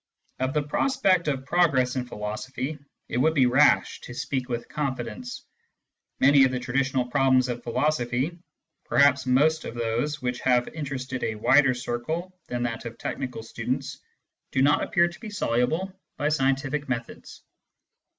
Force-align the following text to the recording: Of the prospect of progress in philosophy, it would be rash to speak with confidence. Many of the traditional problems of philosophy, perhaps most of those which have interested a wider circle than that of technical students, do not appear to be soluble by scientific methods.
Of 0.39 0.55
the 0.55 0.63
prospect 0.63 1.27
of 1.27 1.45
progress 1.45 1.95
in 1.95 2.05
philosophy, 2.07 2.79
it 3.07 3.17
would 3.19 3.35
be 3.35 3.45
rash 3.45 4.01
to 4.01 4.15
speak 4.15 4.49
with 4.49 4.67
confidence. 4.67 5.45
Many 6.19 6.43
of 6.43 6.49
the 6.49 6.59
traditional 6.59 7.05
problems 7.05 7.49
of 7.49 7.61
philosophy, 7.61 8.39
perhaps 8.85 9.27
most 9.27 9.63
of 9.63 9.75
those 9.75 10.19
which 10.19 10.39
have 10.39 10.67
interested 10.69 11.23
a 11.23 11.35
wider 11.35 11.75
circle 11.75 12.35
than 12.47 12.63
that 12.63 12.85
of 12.85 12.97
technical 12.97 13.43
students, 13.43 13.99
do 14.49 14.63
not 14.63 14.81
appear 14.81 15.07
to 15.07 15.19
be 15.19 15.29
soluble 15.29 15.93
by 16.17 16.29
scientific 16.29 16.89
methods. 16.89 17.43